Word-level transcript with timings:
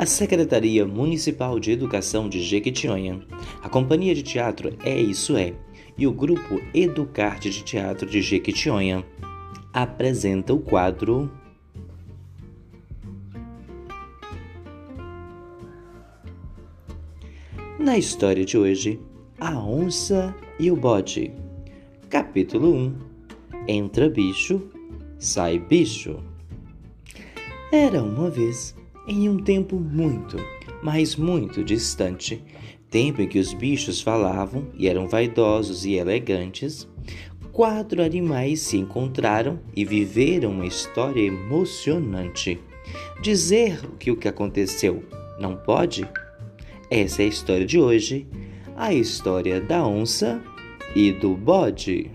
a 0.00 0.06
Secretaria 0.06 0.86
Municipal 0.86 1.60
de 1.60 1.72
Educação 1.72 2.26
de 2.26 2.40
Jequitinhonha, 2.40 3.20
a 3.60 3.68
Companhia 3.68 4.14
de 4.14 4.22
Teatro 4.22 4.74
É 4.82 4.98
Isso 4.98 5.36
É 5.36 5.52
e 5.98 6.06
o 6.06 6.12
Grupo 6.12 6.58
Educarte 6.72 7.50
de 7.50 7.62
Teatro 7.62 8.08
de 8.08 8.22
Jequitinhonha 8.22 9.04
apresenta 9.74 10.54
o 10.54 10.58
quadro 10.58 11.30
Na 17.78 17.98
história 17.98 18.46
de 18.46 18.56
hoje, 18.56 18.98
a 19.38 19.58
onça 19.58 20.34
e 20.58 20.70
o 20.70 20.76
bode. 20.76 21.30
Capítulo 22.08 22.74
1 22.74 22.94
Entra 23.68 24.08
bicho, 24.08 24.62
sai 25.18 25.58
bicho. 25.58 26.24
Era 27.70 28.02
uma 28.02 28.30
vez 28.30 28.79
em 29.10 29.28
um 29.28 29.38
tempo 29.38 29.74
muito, 29.74 30.36
mas 30.84 31.16
muito 31.16 31.64
distante, 31.64 32.44
tempo 32.88 33.20
em 33.20 33.26
que 33.26 33.40
os 33.40 33.52
bichos 33.52 34.00
falavam 34.00 34.68
e 34.78 34.86
eram 34.86 35.08
vaidosos 35.08 35.84
e 35.84 35.94
elegantes, 35.94 36.88
quatro 37.50 38.04
animais 38.04 38.60
se 38.60 38.76
encontraram 38.76 39.58
e 39.74 39.84
viveram 39.84 40.52
uma 40.52 40.64
história 40.64 41.20
emocionante. 41.20 42.60
Dizer 43.20 43.80
que 43.98 44.12
o 44.12 44.16
que 44.16 44.28
aconteceu 44.28 45.02
não 45.40 45.56
pode? 45.56 46.08
Essa 46.88 47.22
é 47.22 47.24
a 47.24 47.28
história 47.28 47.66
de 47.66 47.80
hoje, 47.80 48.28
a 48.76 48.94
história 48.94 49.60
da 49.60 49.84
onça 49.84 50.40
e 50.94 51.10
do 51.10 51.36
bode. 51.36 52.12